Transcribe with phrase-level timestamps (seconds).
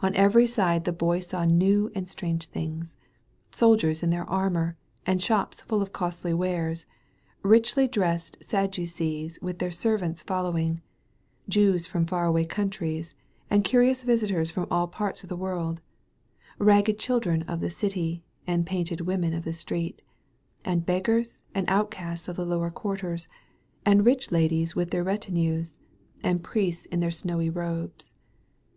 [0.00, 2.46] On every side the Boy 270 THE BOY OF NAZARETH DREAMS saw new and strange
[2.46, 2.96] things:
[3.50, 6.86] soldiers in their armor, and shops full of costly wares;
[7.42, 10.82] richly dressed Sad ducees with their servants following;
[11.48, 13.14] Jews from far away countries^
[13.50, 15.80] and curious visitors from all parts of the world;
[16.60, 20.00] ragged children of the city, and painted women of the street,
[20.64, 23.26] and beggars and out casts of the lower quarters,
[23.84, 25.80] and rich ladies with their retinues,
[26.22, 28.12] and priests in their snowy robes.